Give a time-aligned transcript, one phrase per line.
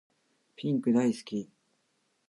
[0.55, 1.47] ピンク大好き